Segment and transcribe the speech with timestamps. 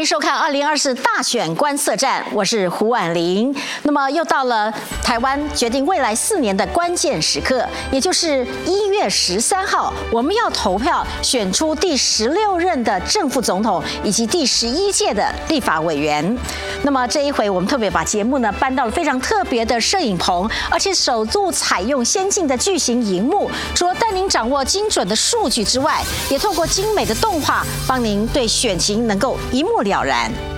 [0.00, 3.54] 欢迎收看二零二四大选观测站，我是胡婉玲。
[3.82, 4.72] 那么又到了
[5.04, 16.34] 台湾决定未来四年的关键时刻，也就是一月十三号，我们要投票选出第十六任的正副总统以及第十一届的立法委员。
[16.82, 30.49] 那么这一回，我们特别把节目呢搬到了非常特别的摄影棚，而且首度采用先进的巨型荧幕，除了带您掌握精准的数据之外，也透过精美的动画，帮您对选情能够一目了然。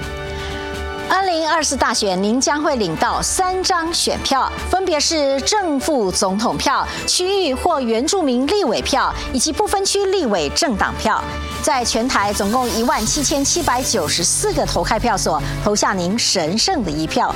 [1.14, 11.22] 二零二四大选，您将会领到三张选票，分别是正副总统票、区域或原住民立委票，以及不分区立委政党票。
[11.62, 17.33] 在全台总共一万七千七百九十四个投开票所，投下您神圣的一票。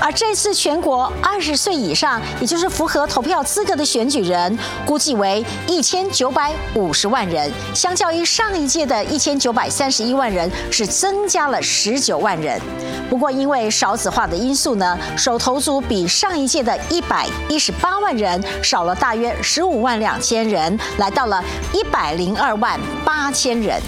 [0.00, 12.60] 而这次全国二十岁以上，也就是符合投票资格的选举人，估计为一千九百五十万人，相较于上一届的一千九百三十一万人，是增加了十九万人。
[13.08, 23.78] 不不过因为少子化的因素呢，手头组比上一届的一百一十八万人少了大约十五万两千人，来到了一百零二万八千人。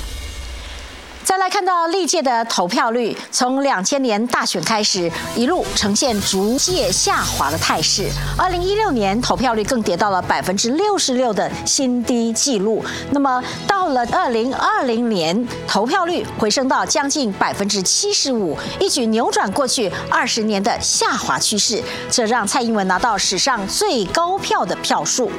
[1.33, 8.07] 再来看到历届的投票率，从两千年大选开始，一路呈现逐渐下滑的态势。
[8.37, 12.85] 二零一六年投票率更跌到了百分之六十六的新低纪录。
[13.13, 25.33] 那么到了二零二零年，投票率回升到将近百分之七十五，一举扭转过去二十年的下滑趋势，这让蔡英文拿到史上最高票的票数。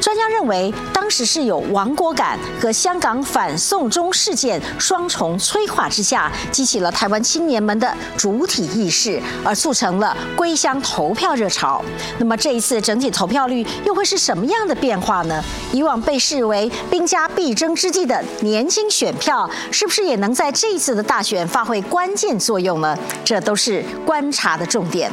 [0.00, 11.84] 专家认为，当时是有亡国感和香港反送中事件双重催化之下，激起了台湾青年们的主体意识，而促成了归乡投票热潮。
[12.18, 15.42] 那么这一次整体投票率又会是什么样的变化呢？
[15.72, 22.96] 以往被视为兵家必争之地的年轻选票，是不是也能在这一次的大选发挥关键作用呢？
[23.24, 25.10] 这都是观察的重点。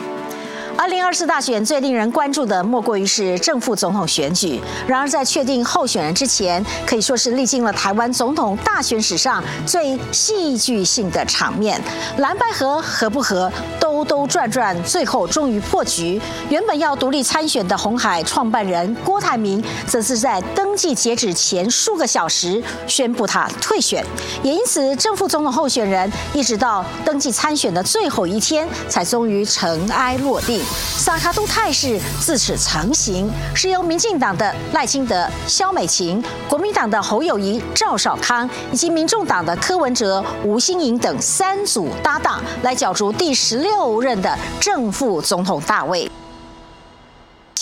[0.78, 4.60] 二零二四大选最令人关注的，莫过于是正副总统选举。
[4.86, 11.82] 然而，在确定候选人之前，可以说是历经了台湾总统大选史上最戏剧性的场面。
[12.18, 16.22] 蓝白合合不合，兜兜转转，最后终于破局。
[16.50, 24.06] 原本要独立参选的红海创办人郭台铭，则是在登记截止前数个小时宣布他退选。
[24.44, 30.65] 也因此，正副总统候选人一直到登记参选的最后一天，才终于尘埃落定。
[30.98, 46.10] 萨卡都态势自此成型，是由民进党的赖清德、萧美琴、国民党的侯友谊、赵少康，以及民众党的柯文哲、吴新颖等三组搭档，来角逐第十六任的正副总统大位。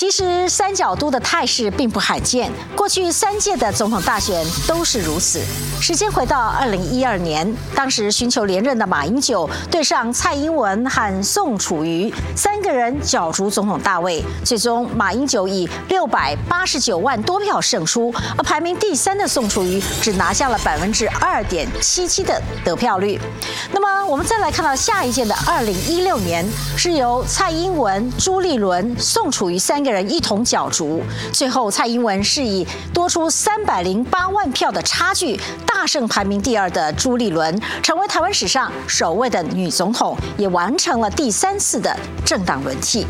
[0.03, 5.40] 其实三角都的态势并不罕见，过去三届的总统大选都是如此。
[5.80, 23.18] 时间回到二零一二年，当时寻求连任的马英九对上蔡英文和宋楚瑜三个人角逐总统大位，最终马英九以六百八十九万多票胜出，而排名第三的宋楚瑜只拿下了百分之二点七七的得票率。
[23.72, 29.93] 那么我们再来看到下一届的二零一六年，是由蔡英文、朱立伦、宋楚瑜三个。
[29.94, 41.96] 人一同角逐，最后蔡英文是以多出三百零八万票的差距大胜排名第二的朱立伦，成为台湾史上首位的女总统，也完成了第三次的
[42.26, 43.06] 政党轮替。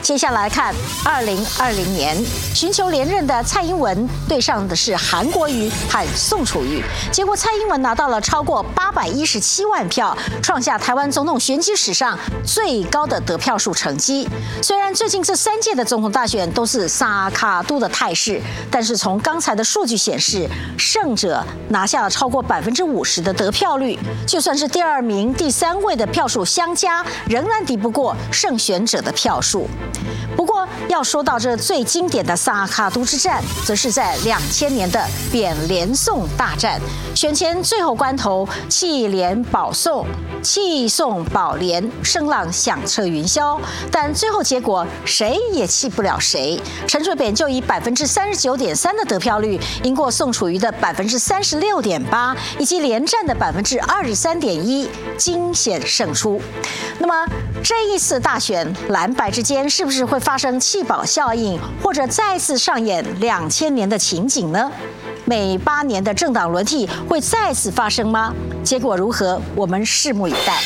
[0.00, 0.74] 接下来看
[1.04, 2.16] 二零二零年，
[2.54, 6.82] 寻求连任的蔡英文对上的是韩国瑜和宋楚瑜，
[7.12, 14.28] 结果蔡英文拿到了超过八百一十七万票，创下台湾总统选举史上最高的得票数成绩。
[14.62, 18.40] 虽然最近这三届的总统大选都是萨卡都的态势，
[18.70, 29.61] 但是从刚才的数据显示，胜者拿下了超过百分之五十的得票率，就算是第二名、第三位的票数相加，仍然抵不过胜选者的票数。
[30.36, 36.80] 不过，要说到这最经典的萨卡都之战，则是在两千年的扁连宋大战。
[37.14, 40.06] 选前最后关头，弃连保宋，
[40.42, 43.60] 弃宋保连，声浪响彻云霄。
[43.90, 46.60] 但最后结果，谁也弃不了谁。
[46.86, 54.88] 陈水扁就以百分之三十九点三的得票率，赢过宋楚瑜的百分之三十六点八，以及连战的百分之二十三点一，
[55.18, 56.40] 惊险胜出。
[56.98, 57.26] 那么
[57.64, 64.70] 这一次大选，蓝白之间是不是会发生弃保效应，或者再次上演两千年的情景呢？
[65.24, 68.34] 每八年的政党轮替会再次发生吗？
[68.64, 69.40] 结果如何？
[69.54, 70.60] 我们拭目以待。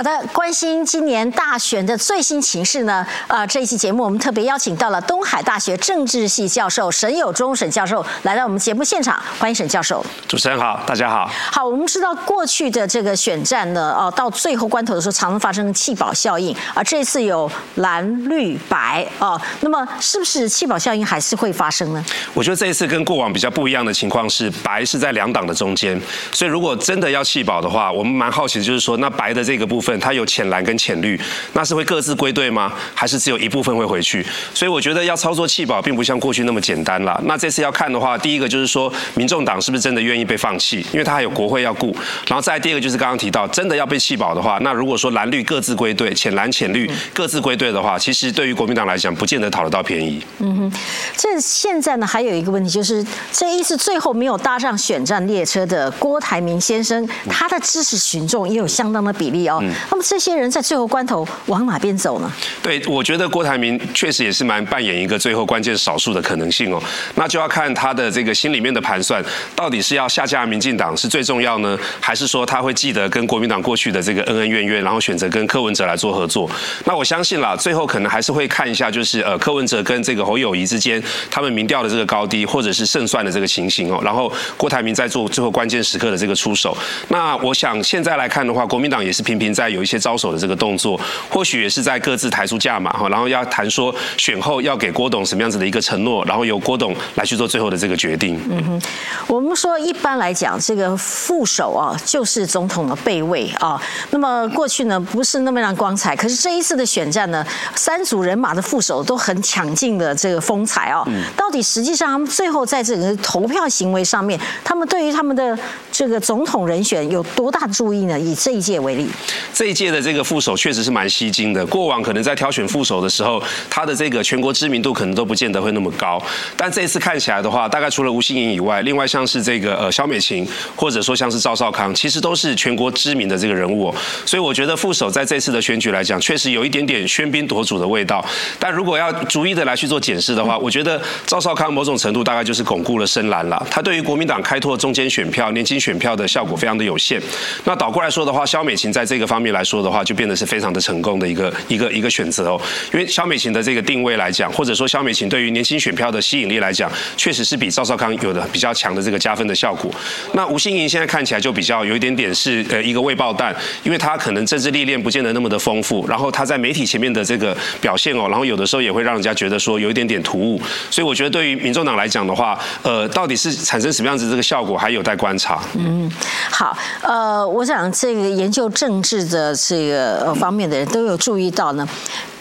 [0.00, 3.06] 好好的，关心今年大选的最新情势呢？
[3.26, 10.02] 呃，这一期节目我们特别邀请到了东海大学政治系教授沈友忠沈教授来到我们节目现场，欢迎沈教授。
[10.26, 11.30] 主持人好，大家好。
[11.52, 22.02] 好，我们知道过去的这个选战呢，哦，到最后关头的时候，常常发生弃保效应，而这次有蓝绿白哦，那么是不是弃保效应还是会发生呢？
[22.32, 26.00] 我觉得这一次跟过往比较不一样的情况是，白是在两党的中间，
[26.32, 31.20] 所以如果真的要弃保的话，我们蛮好奇的就是说，那白的这个部部分它有浅蓝跟浅绿，
[31.52, 32.72] 那是会各自归队吗？
[32.94, 34.24] 还是只有一部分会回去？
[34.54, 37.20] 所以我觉得要操作弃保，并不像过去那么简单了。
[37.24, 40.84] 那这次要看的话，第一个就是说，民众党是不是真的愿意被放弃？
[40.92, 41.94] 因为他还有国会要顾。
[42.26, 50.22] 然后再第二个就是刚刚提到，真的要被弃保的话，那如果说蓝绿各自归队，浅蓝浅绿各自归队的话，其实对于国民党来讲，不见得讨得到便宜。
[50.38, 50.72] 嗯哼，
[51.16, 59.62] 这现在呢还有一个问题，就是这一次最后没有搭上选战列车的郭台铭先生，他的支持群众也有相当的比例哦。
[59.90, 62.30] 那么这些人在最后关头往哪边走呢？
[62.62, 66.82] 对，我觉得郭台铭确实也是蛮扮演一个最后关键少数的可能性哦。
[67.14, 69.22] 那就要看他的这个心里面的盘算，
[69.54, 76.50] 到底是要下架民进党是最重要呢，还是说他会记得跟国民党过去的这个恩恩怨怨，然后选择跟柯文哲来做合作？
[76.84, 84.00] 那我相信啦，最后可能还是会看一下，就是呃柯文哲跟这个侯友谊之间他们民调的这个高低，或者是胜算的这个情形哦。
[84.02, 86.76] 然后郭台铭在做最后关键时刻的这个出手。
[87.08, 90.00] 那我想现在来看的话，国民党也是频频在有一些。
[90.00, 90.98] 招手的这个动作，
[91.28, 98.40] 或许也是在各自抬出价码哈，然后要谈说选后要给郭董什么样子的一个承诺，然后由郭董来去做最后的这个决定。
[98.48, 98.82] 嗯哼，
[99.26, 103.78] 我们说一般来讲，这个副手啊就是总统的备位啊。
[104.08, 111.04] 那么过去呢不是那么样光彩，可是这一次的选战呢，三组人马的副手都很抢镜的这个风采啊。
[111.36, 115.58] 到底实际上他们最后在这个投票行为上面，他们对于他们的
[116.00, 118.18] 这个总统人选有多大注意呢？
[118.18, 119.06] 以这一届为例，
[119.52, 119.90] 这一届。
[119.90, 121.66] 的这个副手确实是蛮吸睛的。
[121.66, 126.22] 过往可能在挑选副手的时候，他的这个全国知名度可能都不见得会那么高。
[126.56, 133.92] 但这一次看起来的话，大概除了吴欣颖以外，另外像是这个呃肖美琴，或者说像是赵少康，其实都是全国知名的这个人物。
[134.24, 138.24] 所以我觉得副手在这次的选举来讲，确实有一点点喧宾夺主的味道。
[138.58, 143.66] 但如果要逐一的来去做检视的话，我觉得赵少康某种程度大概就是巩固了深蓝了。
[143.68, 147.20] 他对于国民党开拓中间选票、年轻选选票的效果非常的有限。
[147.64, 149.80] 那倒过来说的话，肖美琴在这个方面来说。
[149.80, 152.60] 的话就变得是非常的成功的一个一个一个选择哦，
[152.92, 159.90] 因为肖美琴的这个定位来讲，或者说肖美琴对于年轻选票的吸引力来讲，确实是比赵少康有的比较强的这个加分的效果。
[160.34, 170.60] 那吴欣盈现在看起来就比较有一点点是呃一个未爆弹，因为他可能政治历练不见得那么的丰富，然后他在媒体前面的这个表现哦，然后有的时候也会让人家觉得说有一点点突兀，
[170.90, 175.62] 所以我觉得对于民众党来讲的话，呃，到底是产生什么样子这个效果还有待观察。
[175.74, 176.10] 嗯，
[176.50, 179.56] 好，呃，我想这个研究政治的。
[179.70, 181.86] 这个方面的人都有注意到呢。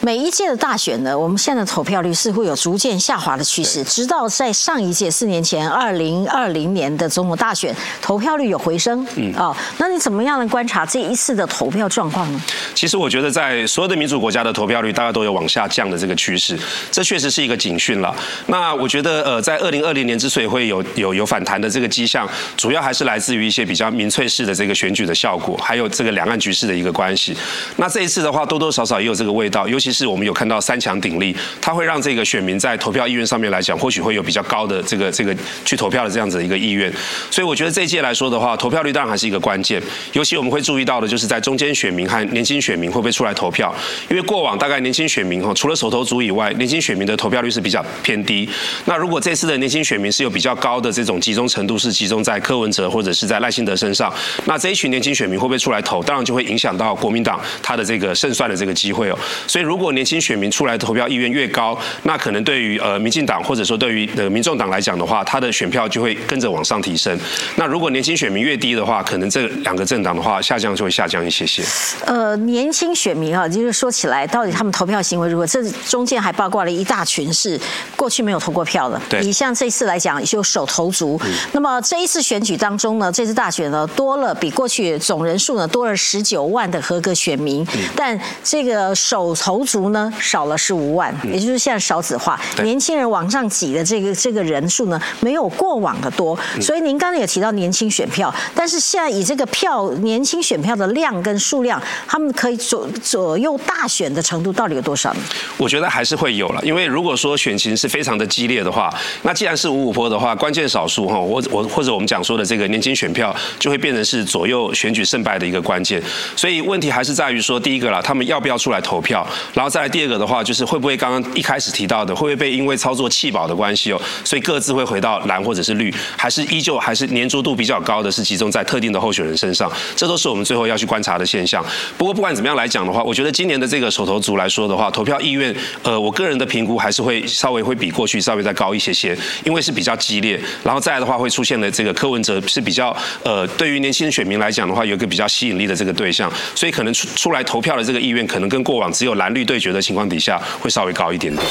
[0.01, 9.05] 每一届的大选呢，我们现在的投票率似乎有逐渐下滑的趋势，直到在上一届四年前二零二零年的总统大选，投票率有回升。
[9.17, 12.41] 嗯，哦，那你怎么样能观察这一次的投票状况呢？
[12.73, 16.57] 其实我觉得，在所有的民主国家的投票率大概都有往下降的这个趋势，
[16.89, 18.15] 这确实是一个警讯了。
[18.47, 22.25] 那我觉得，呃，在二零二零年之所以会有有有反弹的这个迹象，
[22.55, 27.35] 主要还是来自于一些比较民粹式的这个选举的效果，还有这个两岸局势的一个关系。
[27.75, 29.88] 那这一次的话，多多少少也有这个味道，尤其。
[29.89, 36.93] 其实我们有看到三强鼎立，它会让这个选民在投票意愿上面来讲，或许会有比较高的这个这个去投票的这样子的一个意愿。
[37.31, 39.81] 所以我觉得这一届来说的话，投票率当然还是一个关键。
[40.13, 43.73] 尤其我们会注意到的就是在中间选民和年轻选民会不会出来投票，
[44.11, 48.47] 因为过往大概年轻选民哈，除了手头族以外，年轻选民的投票率是比较偏低。
[48.85, 54.13] 那如果这次的年轻选民是有比较高的这种集中程度，是集中在柯文哲或者是在赖幸德身上，
[54.45, 59.17] 那这一群年轻选民会不会出来投，当然就会影响到国民党他的这个胜算的这个机会哦。
[59.47, 67.17] 所以如果年轻选民出来投票意愿越高，那可能对于呃民进党或者说对于呃民众党来讲的话，他的选票就会跟着往上提升。
[67.55, 71.63] 那如果年轻选民越低的话，可能这两个政党的话下降就会下降一些些。
[72.05, 75.47] 呃，年轻选民啊，就是说起来，到底他们投票行为如何？
[75.47, 77.59] 这中间还包括了一大群是
[77.95, 78.99] 过去没有投过票的。
[79.09, 79.21] 对。
[79.21, 81.19] 你像这次来讲，就手投足。
[81.53, 89.68] 那么这一次选举当中呢，这次大选呢多了比过去总人数呢多了十九万的合格选民，但这个手投。
[89.69, 96.37] 足呢少了十五万，也就是现在少子化，年轻人往上挤的这个这个人数呢没有过往的多。
[96.59, 105.19] 所以您刚才也提到年轻选票，但是现在以这个票年轻选票的量跟数量，他们可以左左右大选的程度到底有多少呢？
[105.57, 116.01] 我觉得还是会有了，因为如果说选情是非常的激烈的话，那既然是五五坡的话，关键少数哈，我我或者我们讲说的这个年轻选票就会变成是左右选举胜败的一个关键。
[116.35, 119.25] 所以问题还是在于说，第一个啦，他们要不要出来投票，
[119.59, 131.61] 然后再来第二个的话，就是会不会刚刚一开始提到的，会不会被因为操作弃保的关系哦，所以各自会回到蓝或者是绿，还是依旧还是粘着度比较高的是集中在特定的候选人身上，这都是我们最后要去观察的现象。
[131.97, 139.13] 不过不管怎么样来讲的话，我觉得今年的这个手头族来说的话，投票意愿，呃，我个人的评估还是会稍微会比过去稍微再高一些些，
[139.43, 151.43] 因为是比较激烈，然后再来的话会出现的这个柯文哲是比较呃，对于年轻选民来讲的话，有一个比较吸引力的这个对象，所以可能出出来投票的这个意愿，可能跟过往只有蓝绿对决的情况底下会稍微高一点点。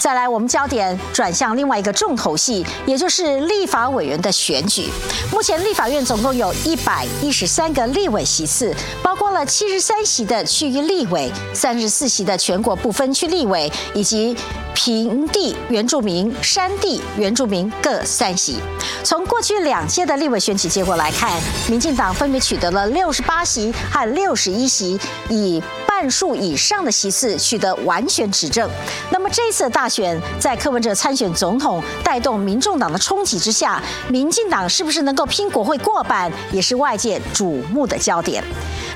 [0.00, 4.90] 再来，我们焦点转向另外一个重头戏，也就是立法委员的选举。
[5.30, 14.36] 目前立法院总共有一百一十三个立委席次，包括了七十三席的区域立委、三十四席的全国不分区立委，以及
[14.74, 18.56] 平地原住民、山地原住民各三席。
[19.04, 24.98] 从过去两届的立委选举结果来看，民进党分别取得了六十八席和六十一席，
[25.28, 25.62] 以
[26.02, 28.68] 半数以上的席次取得完全执政。
[29.12, 38.42] 那么这次大选在柯文哲参选总统，带动民众党的冲击之下，民进党是不是能够拼国会过半，也是外界瞩目的焦点。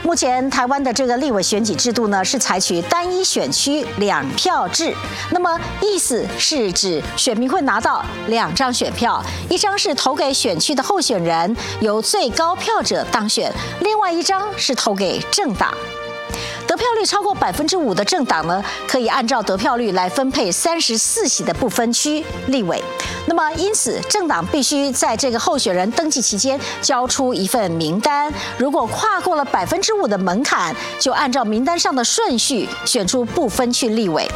[0.03, 4.93] 目前台湾的这个立委选举制度呢，是采取单一选区两票制。
[5.31, 13.49] 那么意思是指选民会拿到两张选票，一张是投给选区的候选人，由最高票者当选；
[13.81, 15.73] 另外一张是投给政党。
[16.67, 22.83] 得票率超过百分之五的政党呢，可以按照得票率来分配三十四席的不分区立委。
[23.27, 28.33] 那么，因此政党必须在这个候选人登记期间交出一份名单。
[28.57, 34.29] 如果跨过了百分之五的门槛，就按照名单上的顺序选出不分区立委。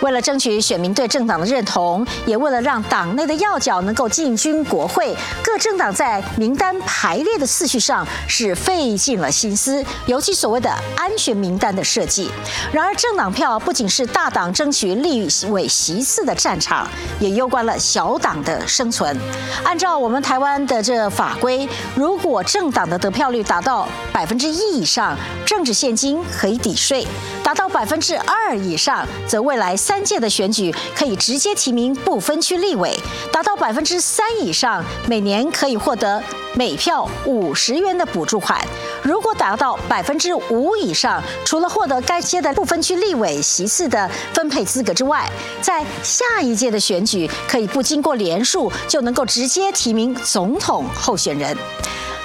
[0.00, 12.30] 为了争取选民对政党的认同，也为了让党内的要角能够进军国会，各政党在名单排列的次序上是费尽了心思，尤其所谓的安全名单的设计。
[12.72, 16.88] 然而，政党票不仅是大党争取立委席次的战场，
[17.18, 19.18] 也攸关了小党的生存。
[19.64, 27.04] 按照我们台湾的这法规，如果政党的得票率达到百分之一以上，政治现金可以抵税；
[27.42, 29.76] 达到百分之二以上，则未来。
[29.88, 32.94] 三届的选举可以直接提名不分区立委，
[33.32, 36.22] 达到百分之三以上，每年可以获得
[36.54, 38.62] 每票五十元的补助款。
[39.02, 45.26] 如果达到百分之五以上，除了获得该届的不分区立委席次的分配资格之外，
[45.62, 51.56] 在下一届的选举可以不经过联署就能够直接提名总统候选人。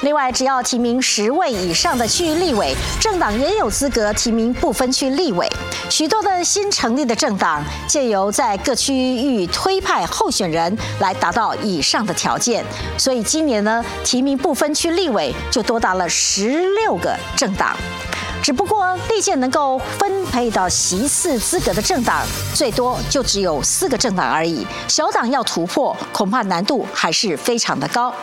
[0.04, 5.50] 另外，只要提名十位以上的区域立委，政党也有资格提名不分区立委。
[5.90, 12.66] 许多的新成立的政党，借由在各区域推派候选人来达到以上的条件。
[12.98, 17.74] 所以今年呢，提名不分区立委就多达了十六个政党。
[18.42, 24.68] 只不过历届能够分配到席次资格的政党，最多就只有四个政党而已。
[24.90, 28.14] 小党要突破，恐怕难度还是非常的高。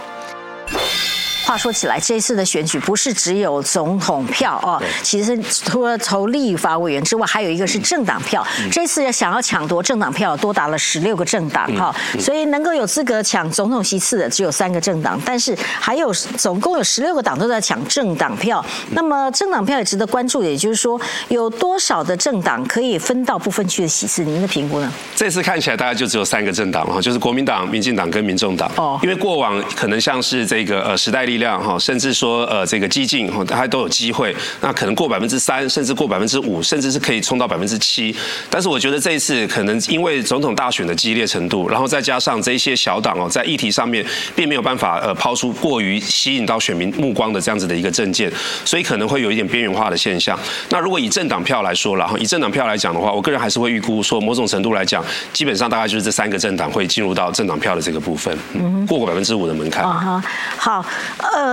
[1.50, 8.46] 话说起来，这一次的选举不是只有总统票哦，其实除了投立法委员之外，还有一个是政党票。
[8.70, 18.64] 这次要想要抢夺政党票，多达了十六个政党哈，所以能够有资格抢总统席次的只有三个政党，但是还有总共有十六个党都在抢政党票。
[18.90, 24.22] 那么政党票也值得关注，也就是说有多少的政党可以分到不分区的席次？
[24.22, 24.92] 您的评估呢？
[25.16, 28.70] 这次看起来大概就只有三个政党哈，就是国民党、民进党跟民众党。
[28.76, 31.39] 哦，因为过往可能像是这个呃时代力。
[31.40, 38.14] 量哈，甚至说呃这个激进哈，它都有机会，那可能过百分之三，甚至过百分之五，甚至是可以冲到百分之七。
[38.48, 44.06] 但是我觉得这一次可能因为总统大选的激烈程度，然后再加上这些小党哦，在议题上面
[44.36, 48.30] 并没有办法呃抛出过于吸引到选民目光的这样子的一个政见，
[48.64, 50.38] 所以可能会有一点边缘化的现象。
[50.68, 59.84] 那如果以政党票来说，然后以政党票来讲的话，我个人还是会预估说某种程度来讲，基本上大概就是这三个政党会进入到政党票的这个部分，嗯过过百分之五的门槛。
[59.84, 60.22] 啊哈，
[60.58, 60.86] 好。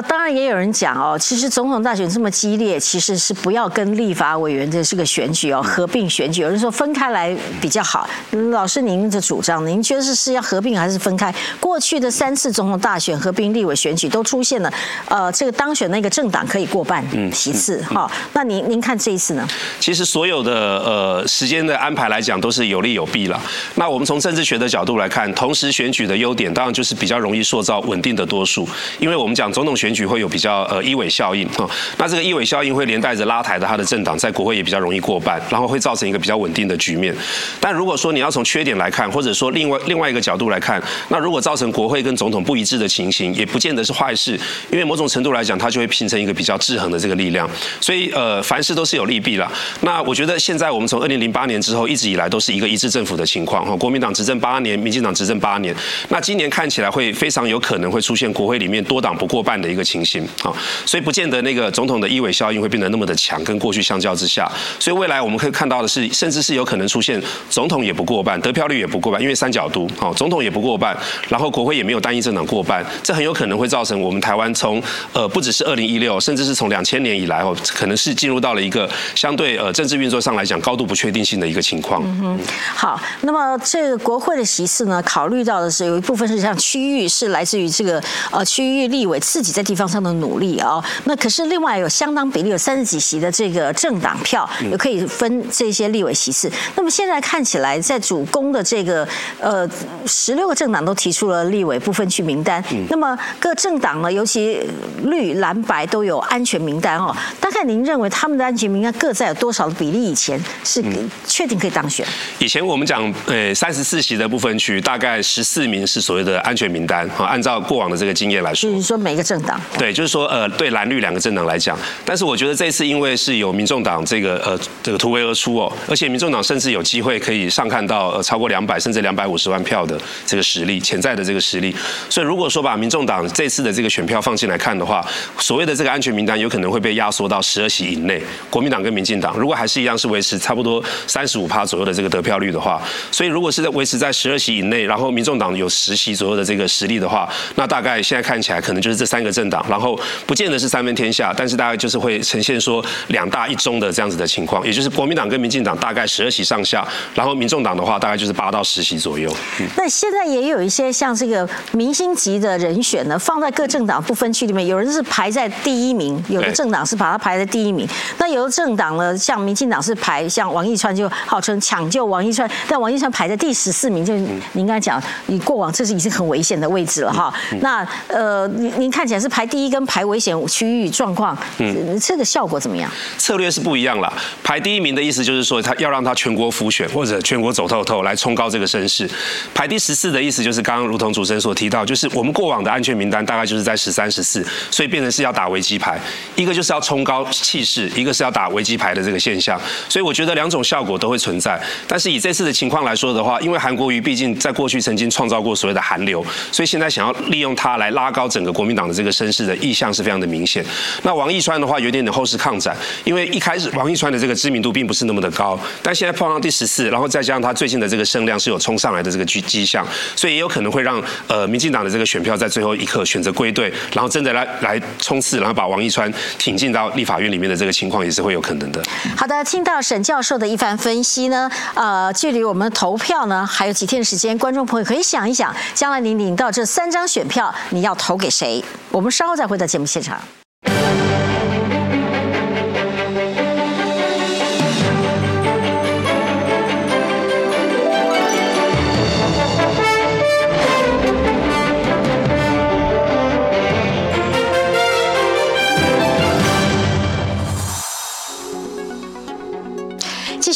[0.08, 6.42] 当然也有人讲哦，其实总统大选这么激烈，其实是不要跟立法委员的这个选举哦合并选举。
[6.42, 8.10] 有人说分开来比较好。
[8.52, 11.34] 老师，您的主张，您觉得是是要合并还是分开？
[11.60, 14.74] 过去的三次总统大选合并立委选举都出现了，
[15.08, 17.04] 呃，这个当选那个政党可以过半
[17.34, 18.10] 席次哈。
[18.34, 19.48] 那您您看这一次呢？
[19.80, 23.40] 其实所有的呃时间的安排来讲都是有利有弊了。
[23.76, 28.68] 那我们从政治学的角度来看，同时选举的优点当然就是比较容易塑造稳定的多数，
[29.00, 31.68] 因为我们讲总统选举会有比较呃一尾效应啊。
[31.98, 37.12] 那这个一尾效应会连带着拉抬的他的政党在国会也比较容易过半，然后会造成一个比较稳定的局面。
[37.60, 47.50] 但如果说你要从缺点来看，或者说另外另外一个角度来看，那如果造成国会跟总统不一致的情形，也不见得是坏事，因为某种程度来讲，它就会形成一个比较制衡的这个力量。
[47.82, 49.52] 所以呃，凡事都是有利弊了。
[49.82, 55.76] 那我觉得现在我们从二零零八年之后一直以来都是一个一致政府的情况哈，国民党执政八年，民进党执政八年。
[56.10, 60.28] 那今年看起来会非常有可能会出现国会里面多党不过半的一个情形。
[60.44, 60.52] 啊，
[60.86, 70.98] 所以不见得那个总统的一尾效应会变得那么的强，跟过去相较之下，所以未来我们可以看到的是，甚至是有可能出现总统也不过半，得票率也不过半，因为三角都好，总统也不过半，
[71.30, 82.04] 然后国会也没有单一政党过半，这很有可能会造成我们台湾从呃不只是二零一六，甚至是从两千年以来哦，可能是进入到了一个相对呃政治运作上来讲高度不确定性的一个情况。
[82.22, 82.38] 嗯，
[82.76, 88.02] 好，那么这个国会的席次呢，考虑到的是有一部分是像区域是来自于这个
[88.32, 96.52] 呃区域立委自己在地方上的努力啊，那可是另外有相当比例有三十几席的这个政党票也可以分这些立委席次。
[96.76, 99.08] 那么现在看起来，在主攻的这个
[99.40, 99.70] 呃
[100.08, 104.60] 十六个政党都提出了立委不分区名单，那么各政党呢，尤其
[105.04, 107.16] 绿蓝白都有安全名单哦。
[107.40, 110.08] 大概您认为他们的安全名单各在有多少的比例？
[110.08, 110.84] 以前是
[111.28, 112.04] 确定可以当选？
[112.40, 117.26] 以前我们讲呃三十四席的不分区，大概十四名是所谓的安全名单啊。
[117.26, 131.76] 按照过往的这个经验来说，就是说每个政党对，就是说呃对蓝绿两个政党来讲，但是我觉得这次因为是有民众党这个呃这个突围而出哦，而且民众党甚至有机会可以上看到呃超过两百甚至两百五十万票的这个实力潜在的这个实力，
[132.10, 135.06] 所以如果说把民众党这次的这个选票放进来看的话，
[135.38, 138.22] 所谓的这个安全名单有可能会被压缩到十二席以内。
[138.50, 142.82] 国民党跟民进党如果还是一样是维持差不多三十五趴左右的这个得票率的话，
[143.12, 159.34] 所以如果是在维持在十二席以内，然后民众党有十席左右的这个实力的话，那大概现在看起来可能就是这三个政党，然后不见得是三分天下，但是大概就是会呈现说两大一中的这样子的情况，也就是国民党跟民进党大概十二席上下，然后民众党的话大概就是八到十席左右。
[159.76, 167.88] 那现在也有一些像这个明星级的人选呢，放在各政党不分区里面，有人是排在第一名，有的政党是把它排在第一名。
[168.18, 174.14] 那有的政党呢，像民进党是排像王义川就号称抢救王义川，但王义川排在第十四名，就
[174.54, 177.34] 您刚才讲，你过往这是已经很危险的位置了哈。
[177.62, 182.92] 那呃，您您看起来是排第一跟排危险区域状况，嗯，这个效果怎么样？
[183.18, 184.12] 策略是不一样了。
[184.44, 189.10] 排第一名的意思就是说，他要让他全国浮选或者全国走透透来冲高这个声势。
[189.54, 196.00] 排第十四的意思就是刚刚如同主持人所提到，就是我们过往的安全名单大概就是在十三、十四，所以变成是要打危机牌，
[196.36, 199.60] 一个就是要冲高气势，一个是要打危机牌的这个现象。
[199.88, 201.62] 所以我觉得两种效果都会存在。
[201.88, 210.66] 但是以这次的情况来说的话，因为韩国瑜毕竟在过去曾经创造过所谓的韩流，所以现在想要利用它来拉高整个国民党的这个声势的意向是非常的明显。
[211.04, 228.82] 那王义川的话有点点后势抗战，因为一开始王义川的这个知名度并不是那么的高，但现在碰到第十四，然后再加上他最近的这个声量是有冲上来的这个迹迹象，所以也有可能会让呃民进党的这个选票在最后一刻选择归队，然后真的来来冲刺，然后把王义川挺进到立法院里面的这个情况也是会有可能的。
[229.16, 238.64] 好的，听到沈教授的一番分析呢，呃，距离我们投票呢还有几天时间，观众朋友可以想一想，将来你领到这三张选票，你要投给谁？
[238.92, 240.22] 我们稍后再回到节目现场。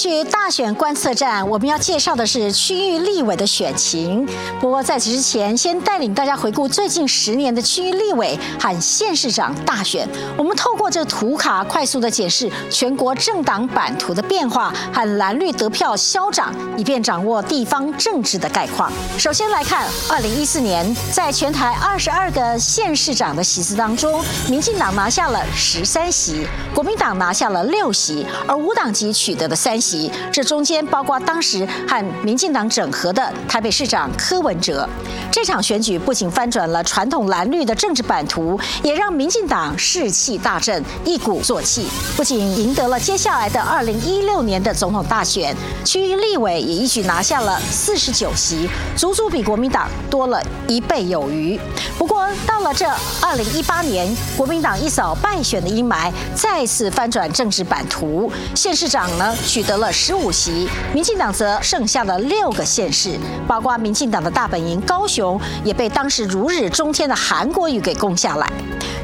[0.01, 4.27] 续大选观测站，我们要介绍的是区域立委的选情。
[4.59, 10.07] 不过在此之前，先带领大家回顾最近十年的区域立委和县市长大选。
[10.35, 18.91] 我们透过这图卡快速的解释全国政党版图的变化和蓝绿得票消长，以便掌握地方政治的概况。
[19.19, 29.79] 首先来看，二零一四年在全台二十二个县市长的席次当中，民进党拿下了十三席，国民党拿下了六席，而无党籍取得的三。
[29.81, 29.90] 席，
[30.32, 34.88] 这中间包括当时和民进党整合的台北市长柯文哲。
[35.32, 41.88] 这场选举不仅翻转了传统蓝绿的政治版图，也让民进党士气大振，一鼓作气。
[42.17, 51.60] 不仅赢得了接下来的二零一六年的总统大选，区域立委也一举拿下了四十九席，足足比国民党多了一倍有余。
[51.97, 52.86] 不过到了这
[53.21, 65.38] 二零一八年，国民党一扫败选的阴霾，再次翻转政治版图，县市长呢取得了十五席，民进党则剩下了六个县市，包括民进党的大本营高雄。
[65.63, 68.48] 也被当时如日中天的韩国瑜给攻下来。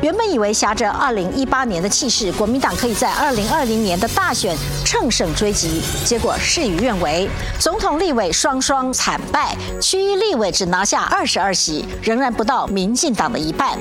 [0.01, 7.27] 原本以为挟着二零一八年的气势，国民党可以在二零二零年的大选乘胜追击，结果事与愿违，
[7.59, 13.77] 总统立委双双惨败，区域立委只拿下二十二席，仍然不到民进党的一半。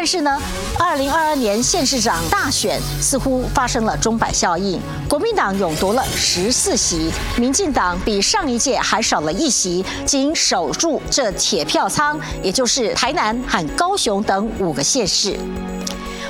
[0.00, 0.40] 但是呢，
[0.78, 15.38] 二零二二年县市长大选似乎发生了钟摆效应，国民党勇夺了十四席，民进党比上一届还少了一席，仅守住这铁票仓，也就是台南和高雄等五个县市。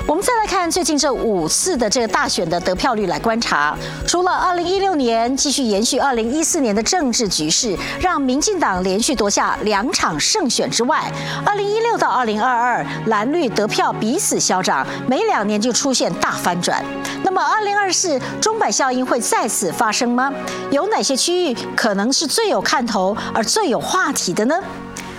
[0.06, 11.10] 我们再来看最近这五次的这个大选的得票率来观察，除了二零一六年继续延续二零一四年的政治局势，让民进党连续夺下两场胜选之外，
[11.44, 16.84] 二零一六到二零二二蓝绿得票彼此消长，每两年就出现大翻转。
[17.22, 20.32] 那么二零二四钟摆效应会再次发生吗？
[20.70, 24.56] 有哪些区域可能是最有看头而最有话题的呢？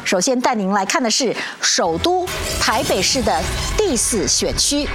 [0.04, 2.26] 首先带您来看的是首都
[2.60, 3.42] 台北市的
[3.78, 4.88] 第四选区，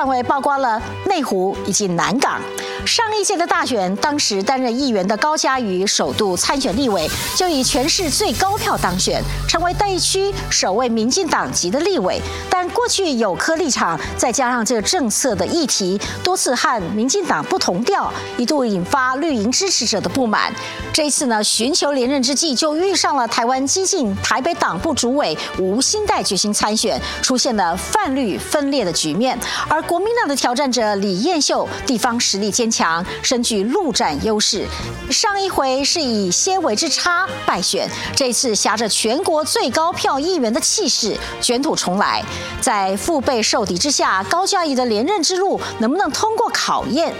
[0.00, 2.40] 范围曝光了内湖以及南港。
[2.86, 12.18] 上一届的大选，当时担任议员的高嘉瑜首度参选立委，就以全市最高票当选，成为地区首位民进党籍的立委。
[12.48, 20.50] 但过去有颗立场，再加上这个政策的议题，多次和民进党不同调，一度引发绿营支持者的不满。
[20.94, 29.38] 这一次呢，寻求连任之际，就遇上了台湾激进台北党部主委吴新代决心参选，出现了泛绿分裂的局面。
[29.68, 32.70] 而国民党的挑战者李彦秀，地方实力坚。
[32.70, 34.64] 强身具陆战优势，
[35.10, 42.22] 上一回是以些微之差败选，这次挟着全国最高票议员的气势卷土重来，
[42.60, 47.12] 在腹背受敌之下，高嘉怡的连任之路能不能通过考验？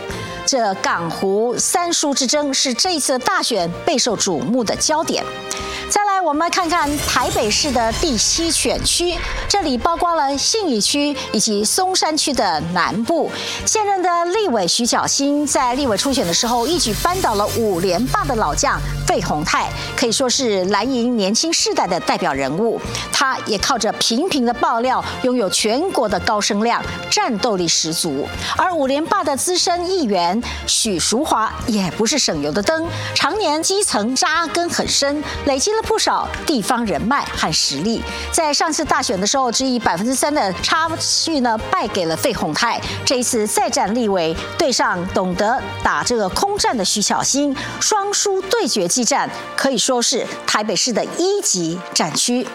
[0.46, 5.24] 这港湖三叔之争是这一次大选备受瞩目的焦点。
[6.22, 13.30] 我们来看看台北市的第七选区，这里包括了信义区以及松山区的南部。
[13.66, 22.80] 现任的立委徐小新在立委初选的时候，一举扳倒了五连霸的老将费鸿泰，可以说是蓝营年轻世代的代表人物。
[23.12, 28.28] 他也靠着频频的爆料，拥有全国的高声量，战斗力十足。
[28.56, 35.80] 而五连霸的资深议员许淑华也不是省油的灯，常年基层扎根很深，累积了。
[35.90, 36.09] 不少
[36.46, 40.90] 地方人脉和实力，在上次大选的时候，只以百分之三的差
[41.24, 42.80] 距呢败给了费鸿泰。
[43.04, 52.46] 这一次再战立委，对上懂得打这个空战的徐小新，双输对决激战，可以说是台北市的一级战区。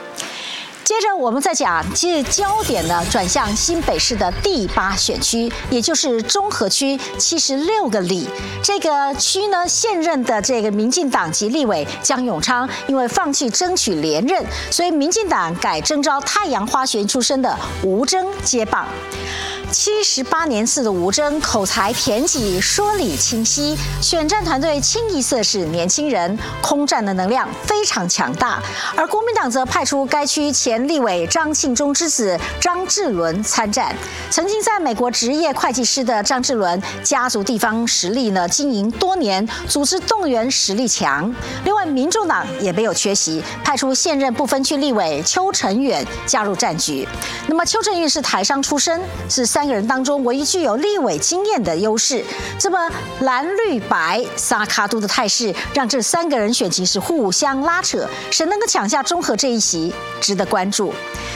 [0.85, 8.29] 接着我们再讲，其实焦点呢转向新北市的第八选区，也就是中和区七十六个里。
[8.61, 18.85] 这个区呢，现任的这个民进党籍立委江永昌，因为放弃争取连任，所以民进党改征召太阳花学院出身的吴征接棒。
[19.71, 28.61] 七十八年次的吴征，口才甜挤，说理清晰，选战团队清一色是年轻人，空战的能量非常强大。
[28.95, 33.93] 而国民党则派出该区前立委张庆忠之子张志伦参战。
[34.29, 41.33] 曾经在美国职业会计师的张志伦，家族地方实力呢经营多年，组织动员实力强。
[41.65, 47.05] 另外，民众党也没有缺席，派出现任不分区立委邱成远加入战局。
[47.47, 49.65] 那么，邱成远是台商出身，是三。
[49.65, 52.23] 个人当中唯一具有立委经验的优势，
[52.59, 52.87] 这么
[53.21, 60.93] 蓝绿白萨卡都的态势，让这三个人选情是互相拉扯，谁能够抢下中和这一席，值得关注。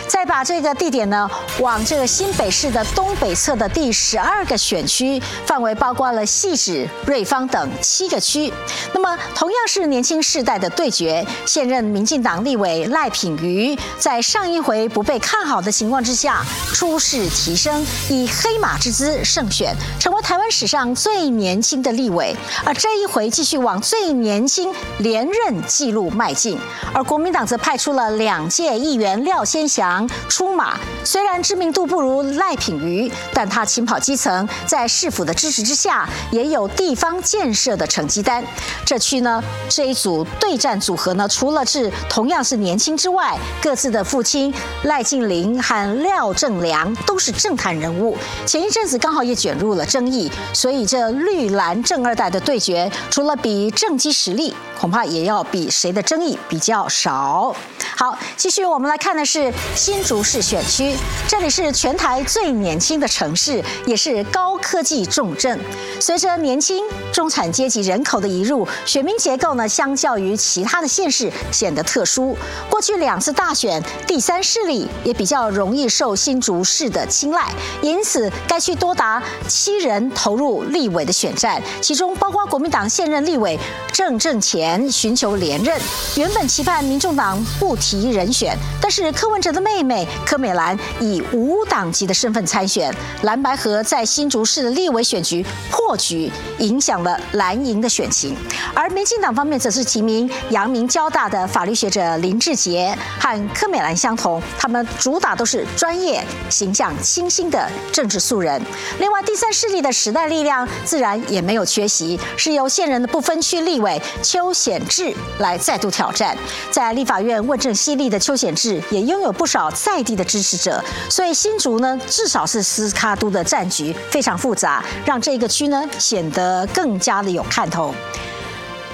[0.08, 8.52] 再把这个地点呢，往这个新北市的东北侧的第十二个选区，范围包括了汐止、瑞芳等七个区。
[8.94, 17.86] 那么同样是年轻世代的对决，现任民进党立委赖品妤，在上一回不被看好的情况之下，出势提升。
[18.10, 22.36] 以黑马之姿胜选，成为台湾史上最年轻的立委。
[22.66, 26.58] 而这一回继续往最年轻连任纪录迈进。
[26.94, 38.44] 而国民党则派出了两届议员廖先祥出马，虽然知名度不如赖品妤，但他勤跑基层，在市府的支持之下，也有地方建设的成绩单。
[38.86, 44.54] 这区呢，这一组对战组合呢，除了是同样是年轻之外，各自的父亲
[44.84, 48.18] 赖静玲和廖正良都是政坛人物。
[48.46, 57.56] 前一阵子刚好也卷入了争议，所以这绿蓝正二代的对决，除了比政绩实力，恐怕也要比谁的争议比较少。
[57.96, 60.96] 好，继续我们来看看的是新竹市选区，
[61.28, 65.60] 这里是全台最年轻的城市，也是高科技重镇。
[66.00, 72.38] 随着年轻中产阶级人口的移入，选民结构呢，相较于其他的县市显得特殊。
[72.70, 83.60] 过去两次大选，第三势力也比较容易受新竹市的青睐，因此该区多达七人投入立委的选战，其中包括国民党现任立委
[83.92, 85.82] 郑正前寻求连任，
[86.16, 98.36] 原本期盼民众党不提人选，但是是柯文哲的妹妹柯美兰以无党籍的身份参选，蓝白河在新竹市的立委选举破局，影响了蓝营的选情。
[98.74, 108.62] 而民进党方面则是提名阳明交大的法律学者林志杰，和柯美兰相同，他们主打都是专业、形象清新的政治素人。
[109.00, 116.38] 另外，第三势力的时代力量自然也没有缺席，是由现任的不分区立委邱显智来再度挑战。
[116.70, 127.94] 在立法院问政犀利的邱显志也拥有不少在地的支持者，所以新竹呢，至少是斯卡都的战局非常复杂，让这个区呢显得更加的有看头。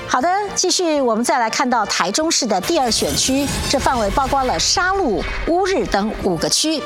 [0.08, 6.82] 好的，继续我们再来看到台中市的第二选区，这范围包括了沙鹿、乌日等五个区。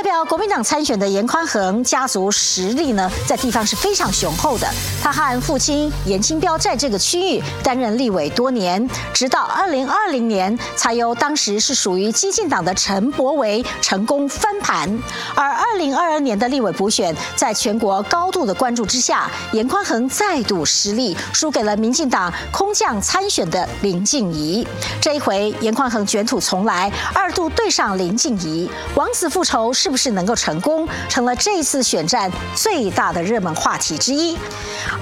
[0.00, 4.66] 代表国民党参选的严宽恒家族实力呢，在地方是非常雄厚的。
[5.02, 14.88] 他和父亲严清标在这个区域担任立委多年，直到二零二零年才由当时是属于激进党的陈柏维成功翻盘。
[15.34, 24.66] 而二零二二年的立委补选，在全国高度的关注之下，严宽恒再度失利，输给了民进党空降参选的林静怡。
[24.98, 29.89] 这一回，严宽恒卷土重来，二度对上林静怡，王子复仇是。
[29.90, 34.38] 是不是能够成功，成了这次选战最大的热门话题之一。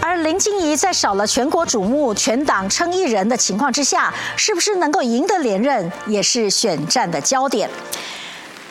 [0.00, 7.68] 而林静怡在少了全国瞩目、全党称一人的情况之下，是不是能够赢得连任，也是选战的焦点。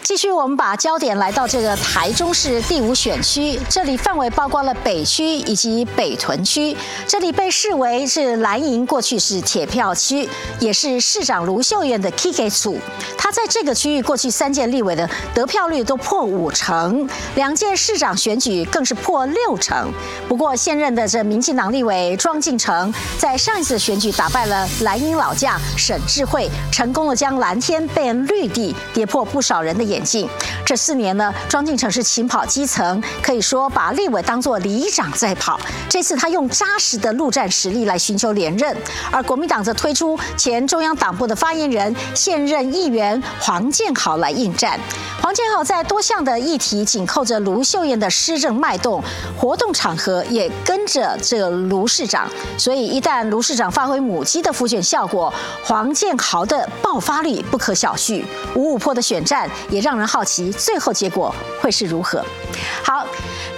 [0.03, 6.75] 继续，我们把焦点来到这个台中市第五选区，这里范围包括了北区以及北屯区。
[7.05, 10.27] 这里被视为是蓝营过去是铁票区，
[10.59, 12.79] 也是市长卢秀燕的 K K 组。
[13.17, 19.91] 他在这个区域过去三届立委的得票率都破五成，两届市长选举更是破六成。
[20.29, 30.03] 不过现任的这民进党立委庄敬诚，在上一次选举打败了蓝营老将沈智慧，成功的将蓝天变绿地，跌破不少人的眼。
[30.03, 30.27] 镜。
[30.65, 35.59] 这四年呢，庄敬成是勤跑基层，可以说把立委当作里长在跑。
[35.89, 38.75] 这次他用扎实的陆战实力来寻求连任，
[39.11, 44.79] 而国民党则推出前中央党部的发言人、现任议员黄建豪来应战。
[45.21, 49.03] 黄建豪在多项的议题紧扣着卢秀燕的施政脉动，
[49.37, 58.23] 活动场合也跟着这卢市长，所以一旦卢市长发挥母鸡的复选效果，黄建豪的爆发力不可小觑。
[58.55, 60.51] 五五坡的选战也让人好奇。
[60.51, 62.25] 最后结果会是如何？
[62.83, 63.05] 好。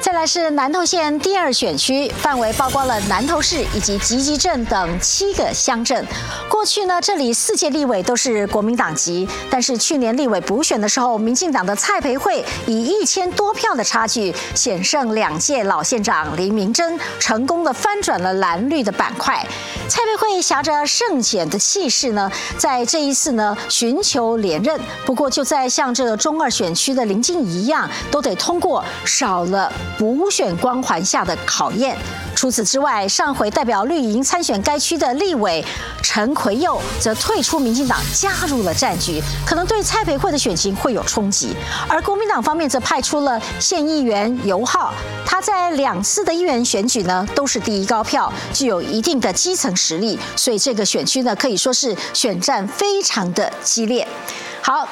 [0.01, 6.05] 再来是南投县第二选区，范围包括了南投市以及集集镇等七个乡镇。
[6.49, 19.45] 过去呢，这里四届立委都是国民党籍，但是去年立委补选的时候，民进党的蔡培慧以一千多票的差距险胜两届老县长林明珍，成功的翻转了蓝绿的板块。
[19.89, 24.79] 蔡培慧挟着胜选的气势呢，在这一次呢寻求连任。
[25.05, 29.71] 不过就在像这个中二选区的林静怡一样，都得通过少了。
[29.97, 31.97] 补选光环下的考验。
[32.35, 35.63] 除此之外，上回代表绿营参选该区的立委
[36.01, 41.53] 陈奎佑则退出民进党，加入了战局，可能对蔡培慧的选情会有冲击。
[41.89, 44.93] 而国民党方面则派出了县议员尤浩，
[45.25, 54.07] 他在两次的议员选举呢都是第一高票，具有一定的基层实力，所以这个选区呢可以说是选战非常的激烈。
[54.61, 54.87] 好。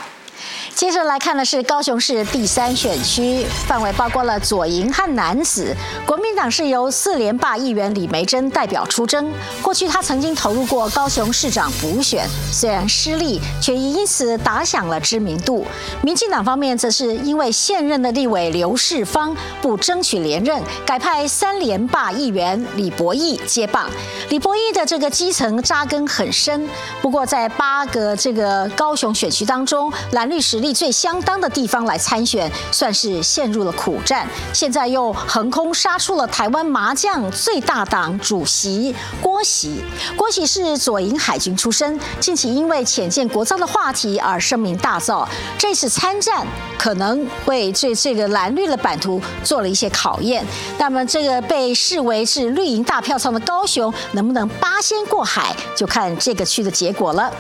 [0.78, 5.76] 接着来看的是高雄市第三选区，范围包括了左营和南子。
[6.06, 9.34] 国民党是由四连霸议员李梅珍代表出征。
[9.60, 15.66] 过去他曾经投入过高雄市长补选，虽然失利，却也因此打响了知名度。
[16.04, 23.90] 民进党方面则是因为现任的立委刘世芳不争取连任，改派三连霸议员李博义接棒。
[24.30, 26.70] 李博义的这个基层扎根很深，
[27.02, 30.67] 不过在八个这个高雄选区当中，蓝绿实力。
[30.74, 34.28] 最相当的地方来参选，算是陷入了苦战。
[34.54, 39.84] 现在又横空杀出了台湾麻将最大党主席郭喜。
[40.16, 45.28] 郭喜是左营海军出身，近期因为浅见国造的话题而声名大噪。
[45.58, 46.46] 这次参战
[46.78, 50.46] 可能会对这个蓝绿的版图做了一些考验。
[50.78, 57.32] 那么这个被视为是绿营大票仓的高雄，能不能八仙过海，就看这个区的结果了。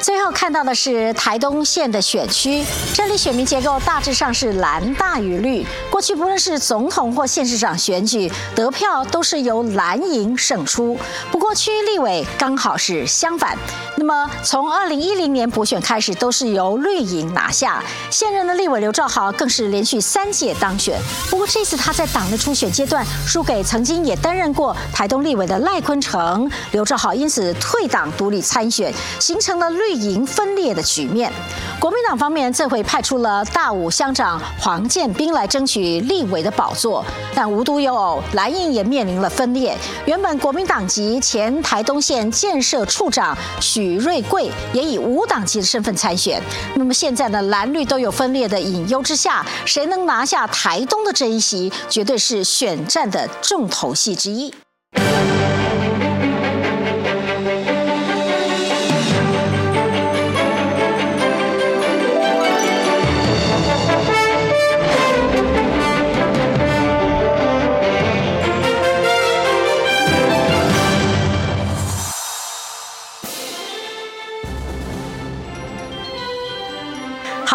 [0.00, 5.66] 最后看到的是台东县的选区，这里选民结构大致上是蓝大于绿。
[5.90, 10.96] 过去不论是总统或县市长选举，得票都是由蓝营胜出。
[11.32, 13.58] 不过区立委刚好是相反。
[13.96, 17.82] 那么从二零一零年补选开始，都是由绿营拿下。
[18.08, 21.00] 现任的立委刘兆豪更是连续三届当选。
[21.28, 29.87] 不过这次他在党的初选阶段输给曾经也担任过台东立委的赖坤成，刘兆豪因此退党独立参选，形成了绿。
[29.88, 31.32] 绿营分裂的局面，
[31.80, 37.02] 国民党方面这回派出了大武乡长黄建斌来争取立委的宝座，
[37.34, 39.74] 但无独有偶，蓝营也面临了分裂。
[40.04, 46.38] 原本国民党籍前台东县建设处长许瑞贵也以无党籍的身份参选。
[46.74, 54.52] 那么现在呢，蓝绿都有分裂的隐忧之下，谁能拿下台东的这一席，绝对是选战的重头戏之一。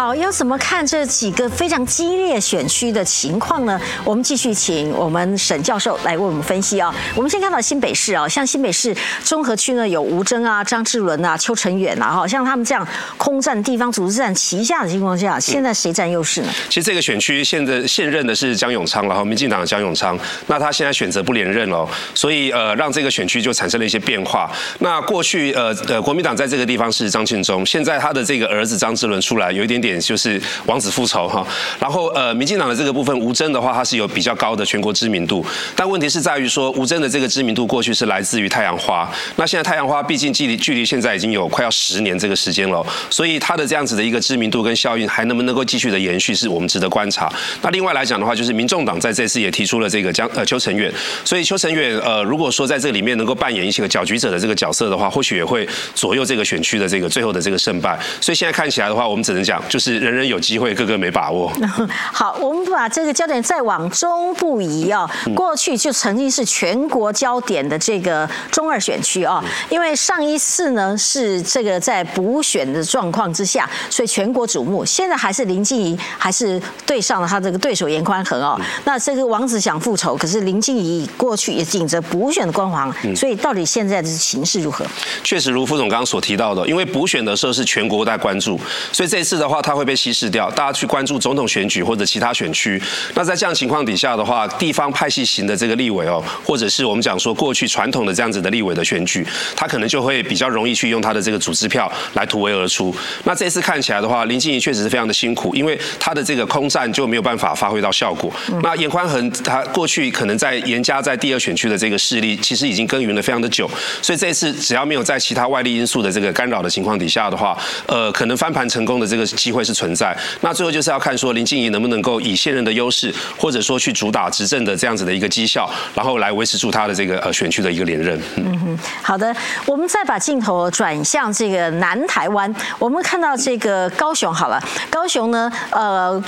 [0.04, 3.80] 好，要怎么看这几个非常激烈选区的情况呢？
[4.04, 6.94] 我们继续请我们沈教授来为我们分析啊。
[7.14, 12.86] 我们先看到新北市啊，像新北市综合区呢，有吴征啊、张志伦啊、邱成远啊，哈，像他们这样
[13.16, 16.48] 空战地方组织战旗下的情况下，现在谁占优势呢？
[16.68, 24.52] 其实这个选区现在现任的是江永昌，然后民进党的江永昌，那他现在选择不连任了，所以呃，让这个选区就产生了一些变化。
[24.80, 29.80] 那过去呃呃，国民党在这个地方是张庆忠，现在他的这个儿子张志伦出来，有一点。
[29.84, 31.46] 点就是王子复仇哈，
[31.78, 47.32] 然后呃，民进党的这个部分吴征的话，它是有比较高的全国知名度，但问题是在于说吴征的这个知名度过去是来自于太阳花，那现在太阳花毕竟距离距离现在已经有快要十年这个时间了，所以它的这样子的一个知名度跟效应还能不能够继续的延续，是我们值得观察。
[47.62, 50.92] 那另外来讲的话，就是民众党在这次也提出了这个江呃邱成远，
[51.24, 57.98] 所以邱成远呃如果说在这里面能够扮演一些个搅局者的这个角色的话，或许也会左右这个选区的这个最后的这个胜败。
[58.20, 59.62] 所以现在看起来的话，我们只能讲。
[59.74, 61.52] 就是人人有机会，个个没把握。
[62.12, 65.10] 好，我们把这个焦点再往中部移哦。
[65.34, 74.84] 过去就曾经是全国焦点的这个中二选区哦，因为上一次呢是这个在补选的状况之下，所以全国瞩目。
[74.84, 78.56] 现在还是林静怡还是对上了他这个对手严宽恒哦。
[78.84, 84.86] 那这个王子想复仇，可是林静怡过去也顶着补选的光环，所以到底现在的形势如何？
[85.24, 88.56] 确实如副总刚刚所提到的，因为补选的时候是全国在关注，
[88.92, 89.63] 所以这次的话。
[89.64, 92.80] 它会被稀释掉，大家去关注总统选举或者其他选区。
[93.14, 102.94] 那在这样情况底下的话，地方派系型的这个立委哦，或者是我们讲说过去传统的这样子的立委的选举，他可能就会比较容易去用他的这个组织票来突围而出。
[103.24, 108.30] 那这次看起来的话，林静怡确实是非常的辛苦，因为他的这个空战就没有办法发挥到效果。
[108.62, 113.66] 那严宽恒他过去可能在严家在第二选区的这个势力，其实已经耕耘了非常的久，
[114.02, 119.53] 所以这次只要没有在其他外力因素的这个干扰的情况底下的话，呃，可能翻盘成功的这个机。
[119.54, 128.20] 会是存在，那最后就是要看说林静怡能不能够以现任的优势，或者说去主打执政的这样子的一个绩效，然后来维持住他的这个呃选区的一个连任。
[128.36, 129.34] 嗯哼，好的，
[129.66, 136.22] 我们再把镜头转向这个南台湾，我们看到这个高雄好了，高雄呢，呃，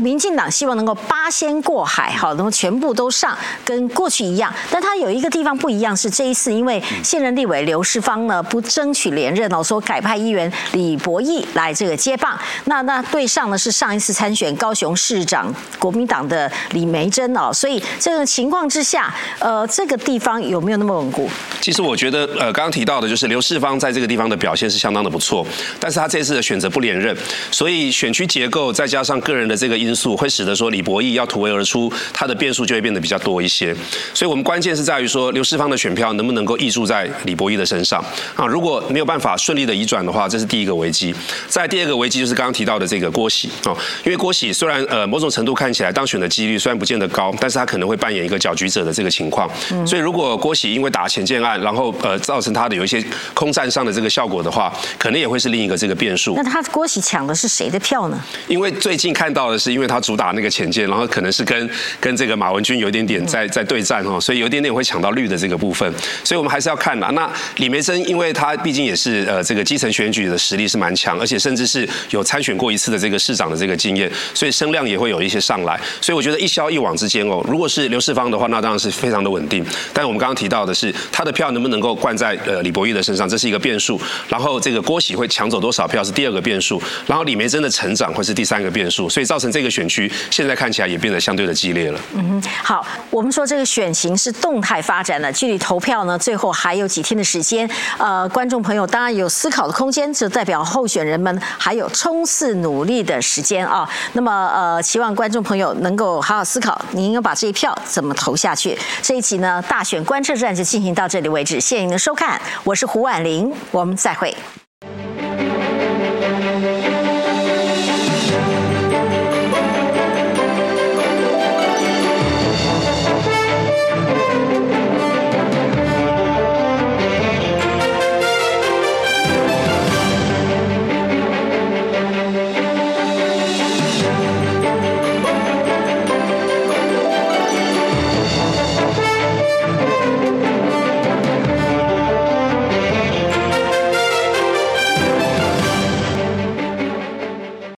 [0.00, 12.38] 民进党希望能够八仙过海，好，然后全部都上，跟过去一样，但他有一个地方不一样，是这一次因为现任立委刘世芳呢不争取连任哦，说改派议员李博义来这个接棒。
[12.66, 21.28] 那那对上的是上一次参选高雄市长国民党的李梅珍哦，所以这个情况之下，呃，这个地方有没有那么稳固？
[21.60, 25.46] 其实我觉得，呃，刚刚提到的就是刘世芳在这个地方的表现是相当的不错，
[25.80, 27.16] 但是他这次的选择不连任，
[27.50, 33.74] 所以选区结构再加上个人的这个因素，会使得说李博义要突围而出，他的变数就会变得比较多一些。
[34.12, 38.46] 所以我们关键是在于说刘世芳的选票能不能够溢注在李博义的身上啊？
[38.46, 41.14] 如果没有办法顺利的移转的话，这是第一个危机。
[41.48, 49.50] 在第二个危机就是刚刚提到的这个郭喜哦，因为郭喜虽然呃某种程度看起来当选的几率虽然不见得高，但是他可能会扮演一个搅局者的这个情况。
[49.70, 53.04] 嗯所以如果郭喜因为打前建案，然后呃造成他的有一些
[53.34, 56.34] 空战上的这个效果的话，可能也会是另一个这个变数。
[56.34, 58.18] 那他郭喜抢的是谁的票呢？
[58.48, 61.70] 因为最近看到的是，因为他主打那个前建，然后可能是跟
[62.00, 65.92] 跟这个马文君有一点点在在对战哦，所以有一点点会抢到绿的这个部分。
[66.24, 67.08] 所以我们还是要看啦。
[67.10, 75.80] 那李梅珍，因为他毕竟也是呃这个基层选举的实力是蛮强，而且甚至是有参选过一次的这个市长的这个经验，所以声量也会有一些上来。
[76.00, 79.66] 所以我觉得一消一往之间哦，如果是刘世芳的话，那当然是非常的稳定。
[79.92, 84.00] 但我们刚刚提到的是，他的票能不能够灌在呃李博玉的身上，这是一个变数。
[84.28, 86.80] 然后这个郭喜会抢走多少票是第二个变数。
[87.06, 89.08] 然后李梅珍的成长会是第三个变数。
[89.08, 91.98] 所以造成这个选区现在看起来也变得相对的激烈了。
[92.14, 97.68] 嗯，好，我们说这个选情是动态发展的，距离投票呢最后还有几天的时间。
[97.98, 103.88] 呃，观众朋友当然有思考的空间，就代表候选人们还有冲次努力的时间啊。
[104.12, 108.78] 那么呃，希望观众朋友能够好好思考，你应该把这一票怎么投下去。
[109.00, 114.36] 这一期呢，大选观测站就进行到这里为止，谢谢您的收看，我是胡婉玲，我们再会。